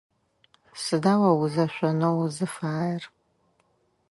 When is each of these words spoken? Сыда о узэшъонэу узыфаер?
Сыда 0.83 1.13
о 1.29 1.31
узэшъонэу 1.41 2.17
узыфаер? 2.25 3.03